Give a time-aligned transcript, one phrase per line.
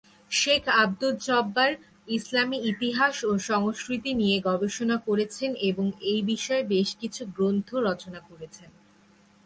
[0.31, 1.71] শেখ আব্দুল জব্বার
[2.07, 8.69] ইসলামী ইতিহাস ও সংস্কৃতি নিয়ে গবেষণা করেছেন এবং এই বিষয়ে বেশ কিছু গ্রন্থ রচনা করেছেন।